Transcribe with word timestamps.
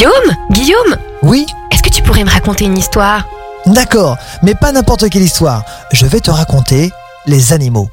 Guillaume 0.00 0.36
Guillaume 0.50 0.96
Oui 1.22 1.44
Est-ce 1.70 1.82
que 1.82 1.90
tu 1.90 2.02
pourrais 2.02 2.24
me 2.24 2.30
raconter 2.30 2.64
une 2.64 2.78
histoire? 2.78 3.28
D'accord, 3.66 4.16
mais 4.42 4.54
pas 4.54 4.72
n'importe 4.72 5.10
quelle 5.10 5.20
histoire. 5.20 5.62
Je 5.92 6.06
vais 6.06 6.20
te 6.20 6.30
raconter 6.30 6.90
les 7.26 7.52
animaux. 7.52 7.90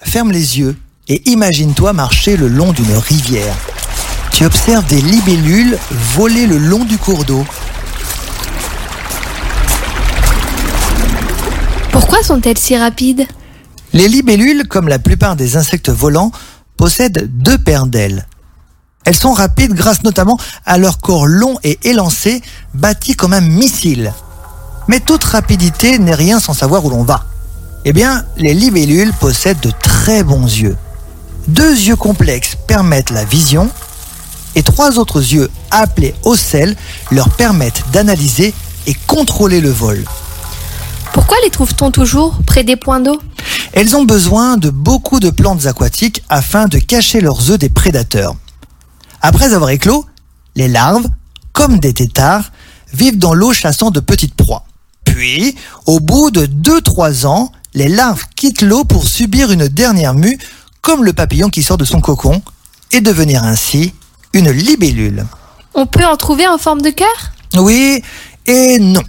Ferme 0.00 0.32
les 0.32 0.58
yeux 0.58 0.76
et 1.08 1.22
imagine-toi 1.30 1.94
marcher 1.94 2.36
le 2.36 2.48
long 2.48 2.72
d'une 2.72 2.94
rivière. 2.94 3.56
Tu 4.32 4.44
observes 4.44 4.84
des 4.84 5.00
libellules 5.00 5.78
voler 5.90 6.46
le 6.46 6.58
long 6.58 6.84
du 6.84 6.98
cours 6.98 7.24
d'eau. 7.24 7.46
Pourquoi 11.90 12.22
sont-elles 12.22 12.58
si 12.58 12.76
rapides? 12.76 13.26
Les 13.94 14.08
libellules, 14.08 14.68
comme 14.68 14.88
la 14.88 14.98
plupart 14.98 15.36
des 15.36 15.56
insectes 15.56 15.88
volants, 15.88 16.32
possèdent 16.76 17.30
deux 17.32 17.56
paires 17.56 17.86
d'ailes. 17.86 18.26
Elles 19.04 19.16
sont 19.16 19.32
rapides 19.32 19.74
grâce 19.74 20.02
notamment 20.02 20.38
à 20.64 20.78
leur 20.78 20.98
corps 20.98 21.26
long 21.26 21.58
et 21.62 21.78
élancé, 21.82 22.42
bâti 22.72 23.14
comme 23.14 23.32
un 23.32 23.40
missile. 23.40 24.12
Mais 24.88 25.00
toute 25.00 25.24
rapidité 25.24 25.98
n'est 25.98 26.14
rien 26.14 26.40
sans 26.40 26.54
savoir 26.54 26.84
où 26.84 26.90
l'on 26.90 27.04
va. 27.04 27.24
Eh 27.84 27.92
bien, 27.92 28.24
les 28.36 28.54
libellules 28.54 29.12
possèdent 29.12 29.60
de 29.60 29.72
très 29.82 30.22
bons 30.22 30.46
yeux. 30.46 30.76
Deux 31.48 31.74
yeux 31.74 31.96
complexes 31.96 32.56
permettent 32.66 33.10
la 33.10 33.24
vision 33.24 33.68
et 34.54 34.62
trois 34.62 34.98
autres 34.98 35.20
yeux 35.20 35.50
appelés 35.70 36.14
ocelles 36.22 36.76
leur 37.10 37.28
permettent 37.30 37.82
d'analyser 37.92 38.54
et 38.86 38.94
contrôler 39.06 39.60
le 39.60 39.70
vol. 39.70 40.04
Pourquoi 41.12 41.36
les 41.44 41.50
trouve-t-on 41.50 41.90
toujours 41.90 42.38
près 42.46 42.64
des 42.64 42.76
points 42.76 43.00
d'eau? 43.00 43.20
Elles 43.72 43.96
ont 43.96 44.04
besoin 44.04 44.56
de 44.56 44.70
beaucoup 44.70 45.20
de 45.20 45.30
plantes 45.30 45.66
aquatiques 45.66 46.22
afin 46.28 46.66
de 46.66 46.78
cacher 46.78 47.20
leurs 47.20 47.50
œufs 47.50 47.58
des 47.58 47.68
prédateurs. 47.68 48.36
Après 49.26 49.54
avoir 49.54 49.70
éclos, 49.70 50.04
les 50.54 50.68
larves, 50.68 51.06
comme 51.54 51.78
des 51.78 51.94
têtards, 51.94 52.52
vivent 52.92 53.16
dans 53.16 53.32
l'eau 53.32 53.54
chassant 53.54 53.90
de 53.90 54.00
petites 54.00 54.34
proies. 54.34 54.66
Puis, 55.06 55.56
au 55.86 55.98
bout 55.98 56.30
de 56.30 56.44
2-3 56.44 57.24
ans, 57.24 57.50
les 57.72 57.88
larves 57.88 58.24
quittent 58.36 58.60
l'eau 58.60 58.84
pour 58.84 59.08
subir 59.08 59.50
une 59.50 59.66
dernière 59.66 60.12
mue, 60.12 60.38
comme 60.82 61.04
le 61.04 61.14
papillon 61.14 61.48
qui 61.48 61.62
sort 61.62 61.78
de 61.78 61.86
son 61.86 62.02
cocon, 62.02 62.42
et 62.92 63.00
devenir 63.00 63.44
ainsi 63.44 63.94
une 64.34 64.50
libellule. 64.50 65.24
On 65.72 65.86
peut 65.86 66.04
en 66.04 66.18
trouver 66.18 66.46
en 66.46 66.58
forme 66.58 66.82
de 66.82 66.90
cœur? 66.90 67.32
Oui 67.56 68.02
et 68.44 68.78
non. 68.78 69.02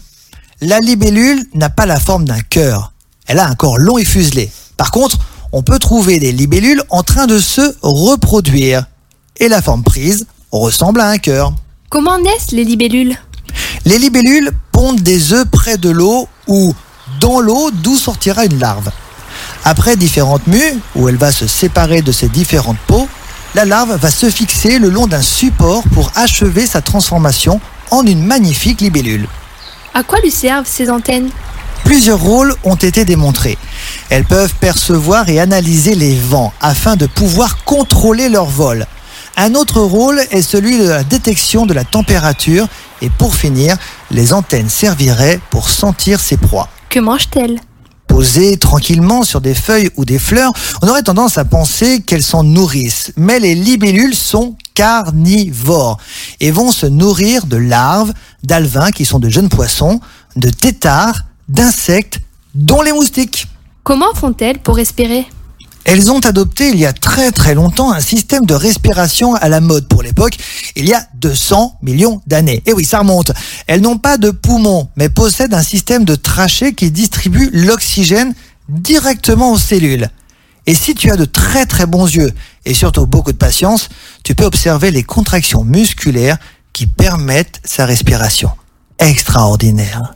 La 0.62 0.80
libellule 0.80 1.46
n'a 1.56 1.70
pas 1.70 1.86
la 1.86 2.00
forme 2.00 2.24
d'un 2.24 2.40
cœur. 2.40 2.94
Elle 3.28 3.40
a 3.40 3.48
un 3.48 3.56
corps 3.56 3.80
long 3.80 3.98
et 3.98 4.06
fuselé. 4.06 4.50
Par 4.78 4.92
contre, 4.92 5.18
on 5.52 5.62
peut 5.62 5.78
trouver 5.78 6.20
des 6.20 6.32
libellules 6.32 6.84
en 6.90 7.04
train 7.04 7.28
de 7.28 7.38
se 7.38 7.76
reproduire. 7.82 8.86
Et 9.38 9.50
la 9.50 9.62
forme 9.62 9.84
prise 9.84 10.28
ressemble 10.52 11.02
à 11.02 11.10
un 11.10 11.18
cœur. 11.18 11.54
Comment 11.90 12.20
naissent 12.20 12.52
les 12.52 12.64
libellules? 12.64 13.18
Les 13.86 14.00
libellules 14.00 14.52
pondent 14.72 15.02
des 15.02 15.34
œufs 15.34 15.46
près 15.52 15.78
de 15.78 15.90
l'eau 15.90 16.28
ou 16.48 16.74
dans 17.20 17.40
l'eau 17.40 17.70
d'où 17.72 17.98
sortira 17.98 18.46
une 18.46 18.60
larve. 18.60 18.90
Après 19.64 19.96
différentes 19.96 20.48
mues, 20.48 20.80
où 20.96 21.10
elle 21.10 21.18
va 21.18 21.32
se 21.32 21.48
séparer 21.48 22.02
de 22.02 22.12
ses 22.12 22.30
différentes 22.30 22.80
peaux, 22.88 23.08
la 23.56 23.66
larve 23.66 23.96
va 23.96 24.12
se 24.12 24.30
fixer 24.30 24.80
le 24.80 24.90
long 24.90 25.08
d'un 25.08 25.22
support 25.22 25.84
pour 25.94 26.12
achever 26.16 26.66
sa 26.66 26.82
transformation 26.82 27.60
en 27.92 28.06
une 28.06 28.26
magnifique 28.26 28.82
libellule. 28.82 29.28
À 29.94 30.04
quoi 30.04 30.20
lui 30.22 30.32
servent 30.32 30.68
ces 30.68 30.90
antennes? 30.90 31.30
Plusieurs 31.84 32.20
rôles 32.20 32.56
ont 32.64 32.76
été 32.76 33.06
démontrés. 33.06 33.58
Elles 34.10 34.26
peuvent 34.26 34.54
percevoir 34.60 35.30
et 35.30 35.40
analyser 35.40 35.96
les 35.96 36.16
vents 36.16 36.52
afin 36.60 36.96
de 36.96 37.06
pouvoir 37.06 37.64
contrôler 37.64 38.28
leur 38.28 38.46
vol. 38.46 38.88
Un 39.38 39.54
autre 39.54 39.82
rôle 39.82 40.22
est 40.32 40.42
celui 40.42 40.78
de 40.78 40.88
la 40.88 41.04
détection 41.04 41.66
de 41.66 41.74
la 41.74 41.84
température 41.84 42.68
et 43.02 43.10
pour 43.10 43.36
finir, 43.36 43.78
les 44.10 44.32
antennes 44.32 44.70
serviraient 44.70 45.42
pour 45.50 45.70
sentir 45.70 46.22
ses 46.22 46.38
proies. 46.38 46.70
Que 46.90 47.00
mangent-elles 47.00 47.60
Posées 48.08 48.56
tranquillement 48.58 49.24
sur 49.24 49.42
des 49.42 49.54
feuilles 49.54 49.90
ou 49.98 50.06
des 50.06 50.20
fleurs, 50.20 50.54
on 50.82 50.88
aurait 50.88 51.04
tendance 51.04 51.38
à 51.38 51.44
penser 51.44 52.02
qu'elles 52.02 52.24
s'en 52.24 52.44
nourrissent. 52.44 53.12
Mais 53.18 53.40
les 53.40 53.56
libellules 53.56 54.16
sont 54.16 54.56
carnivores 54.74 55.98
et 56.40 56.52
vont 56.52 56.72
se 56.72 56.86
nourrir 56.86 57.46
de 57.46 57.58
larves, 57.58 58.14
d'alevins 58.44 58.92
qui 58.92 59.04
sont 59.04 59.20
de 59.20 59.28
jeunes 59.28 59.50
poissons, 59.50 60.00
de 60.38 60.50
têtards, 60.50 61.22
d'insectes, 61.50 62.20
dont 62.54 62.82
les 62.82 62.94
moustiques. 62.94 63.48
Comment 63.84 64.14
font-elles 64.14 64.60
pour 64.60 64.78
respirer? 64.78 65.28
Elles 65.86 66.12
ont 66.12 66.20
adopté 66.20 66.70
il 66.70 66.80
y 66.80 66.86
a 66.86 66.94
très 66.94 67.32
très 67.32 67.54
longtemps 67.54 67.94
un 67.94 68.02
système 68.02 68.46
de 68.46 68.56
respiration 68.56 69.36
à 69.36 69.50
la 69.50 69.62
mode 69.62 69.88
pour 69.88 70.02
l'époque, 70.02 70.36
il 70.76 70.88
y 70.88 70.94
a 70.94 71.08
200 71.14 71.78
millions 71.84 72.22
d'années. 72.26 72.64
Et 72.66 72.74
oui, 72.74 72.86
ça 72.86 73.00
remonte. 73.00 73.32
Elles 73.68 73.82
n'ont 73.82 74.00
pas 74.00 74.18
de 74.18 74.32
poumons, 74.32 74.90
mais 74.96 75.10
possèdent 75.10 75.54
un 75.54 75.62
système 75.62 76.04
de 76.04 76.16
trachée 76.16 76.74
qui 76.74 76.90
distribue 76.90 77.52
l'oxygène 77.54 78.34
directement 78.68 79.52
aux 79.52 79.60
cellules. 79.60 80.10
Et 80.66 80.74
si 80.74 80.96
tu 80.96 81.12
as 81.12 81.18
de 81.18 81.26
très 81.26 81.68
très 81.68 81.86
bons 81.86 82.08
yeux 82.08 82.34
et 82.66 82.74
surtout 82.74 83.06
beaucoup 83.06 83.32
de 83.32 83.38
patience, 83.38 83.88
tu 84.24 84.34
peux 84.34 84.46
observer 84.46 84.90
les 84.90 85.04
contractions 85.04 85.64
musculaires 85.64 86.38
qui 86.74 86.88
permettent 86.88 87.62
sa 87.64 87.86
respiration. 87.86 88.50
Extraordinaire. 88.98 90.16